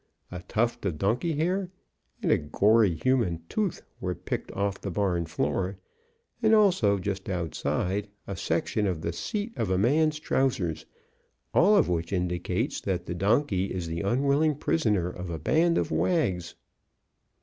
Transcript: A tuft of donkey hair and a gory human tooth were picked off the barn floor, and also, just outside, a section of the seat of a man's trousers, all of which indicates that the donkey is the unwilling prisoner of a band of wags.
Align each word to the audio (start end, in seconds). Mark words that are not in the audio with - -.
A 0.31 0.39
tuft 0.47 0.83
of 0.87 0.97
donkey 0.97 1.33
hair 1.33 1.69
and 2.23 2.31
a 2.31 2.37
gory 2.39 2.95
human 2.95 3.43
tooth 3.49 3.83
were 3.99 4.15
picked 4.15 4.51
off 4.53 4.81
the 4.81 4.89
barn 4.89 5.27
floor, 5.27 5.77
and 6.41 6.55
also, 6.55 6.97
just 6.97 7.29
outside, 7.29 8.07
a 8.25 8.35
section 8.35 8.87
of 8.87 9.01
the 9.01 9.13
seat 9.13 9.53
of 9.55 9.69
a 9.69 9.77
man's 9.77 10.17
trousers, 10.19 10.87
all 11.53 11.77
of 11.77 11.87
which 11.87 12.11
indicates 12.11 12.81
that 12.81 13.05
the 13.05 13.13
donkey 13.13 13.65
is 13.65 13.85
the 13.85 14.01
unwilling 14.01 14.55
prisoner 14.55 15.07
of 15.07 15.29
a 15.29 15.37
band 15.37 15.77
of 15.77 15.91
wags. 15.91 16.55